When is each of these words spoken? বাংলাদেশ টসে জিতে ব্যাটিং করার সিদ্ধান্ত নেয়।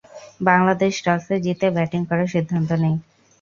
বাংলাদেশ 0.41 0.93
টসে 1.05 1.35
জিতে 1.45 1.67
ব্যাটিং 1.75 2.01
করার 2.09 2.27
সিদ্ধান্ত 2.33 2.69
নেয়। 2.81 2.97